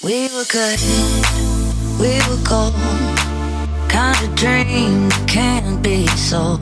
[0.00, 0.78] We were good,
[1.98, 2.72] we were cold.
[3.88, 6.60] Kind of dream that can't be sold.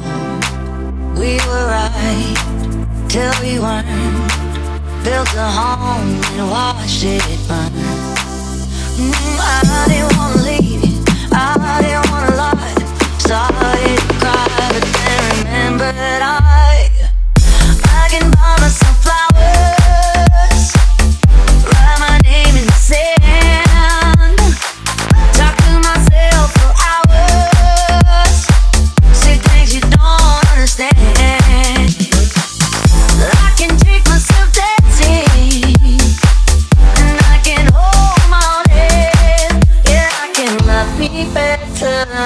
[1.18, 2.34] We were right
[3.10, 3.84] till we weren't.
[5.04, 7.72] Built a home and watched it burn.
[8.96, 10.15] Mm, I didn't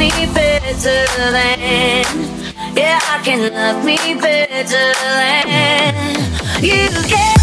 [0.00, 2.06] me better than.
[2.74, 6.64] Yeah, I can love me better than.
[6.64, 7.39] You can